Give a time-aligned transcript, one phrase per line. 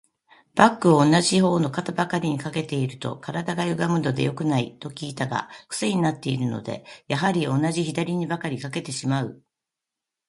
[0.55, 9.43] バッグを同じ方の肩ばかりに掛けていると、体がゆがむので良くない、と聞くのだが、クセになっているので、やはり同じ左にばかり掛けてしまう。